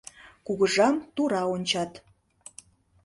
Кугыжам 0.45 0.95
тура 1.15 1.41
ончат. 1.53 1.91